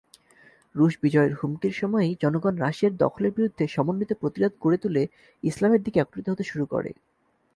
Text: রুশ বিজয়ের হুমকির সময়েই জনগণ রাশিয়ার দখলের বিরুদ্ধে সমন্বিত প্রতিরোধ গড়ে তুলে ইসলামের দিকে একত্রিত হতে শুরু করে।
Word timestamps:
রুশ 0.75 0.93
বিজয়ের 1.03 1.33
হুমকির 1.39 1.73
সময়েই 1.73 2.13
জনগণ 2.21 2.55
রাশিয়ার 2.57 2.93
দখলের 2.95 3.31
বিরুদ্ধে 3.31 3.65
সমন্বিত 3.67 4.11
প্রতিরোধ 4.13 4.53
গড়ে 4.61 4.77
তুলে 4.77 5.03
ইসলামের 5.43 5.81
দিকে 5.83 5.97
একত্রিত 5.99 6.25
হতে 6.29 6.43
শুরু 6.43 6.65
করে। 6.65 6.89